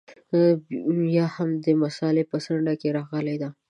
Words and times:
یا 1.17 1.25
هم 1.35 1.49
د 1.65 1.67
مسألې 1.83 2.23
په 2.31 2.37
څنډه 2.45 2.73
کې 2.81 2.89
راغلې 2.97 3.35
ده. 3.41 3.49